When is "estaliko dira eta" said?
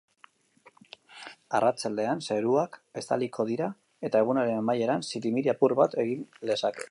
3.03-4.23